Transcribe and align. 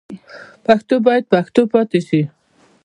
پښتو 0.65 0.95
باید 1.05 1.23
پښتو 1.33 1.61
پاتې 1.73 1.99
شي. 2.07 2.21